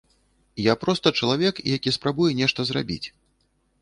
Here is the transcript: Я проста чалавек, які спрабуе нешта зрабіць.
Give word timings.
Я 0.67 0.73
проста 0.83 1.07
чалавек, 1.21 1.55
які 1.75 1.93
спрабуе 1.99 2.31
нешта 2.41 2.61
зрабіць. 2.71 3.03